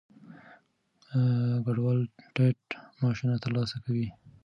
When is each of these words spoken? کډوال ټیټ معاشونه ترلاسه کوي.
کډوال 1.65 1.99
ټیټ 2.35 2.61
معاشونه 2.99 3.35
ترلاسه 3.43 3.75
کوي. 3.85 4.07